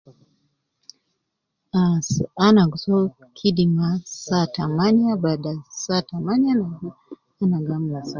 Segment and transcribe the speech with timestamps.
[1.81, 2.13] Ahhh,
[2.45, 3.03] ana gi soo
[3.37, 3.87] kidima
[4.25, 5.51] saa tamaniya bada
[5.83, 6.89] saa tamaniya ana gi
[7.43, 7.99] ana gi amla